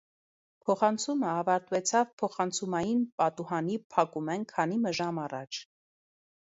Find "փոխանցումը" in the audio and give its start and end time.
0.69-1.27